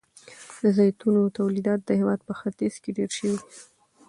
د 0.61 0.63
زیتونو 0.77 1.21
تولیدات 1.37 1.79
د 1.83 1.89
هیواد 1.99 2.19
په 2.27 2.33
ختیځ 2.39 2.73
کې 2.83 2.91
ډیر 2.97 3.09
شوي 3.17 3.35
دي. 3.41 3.49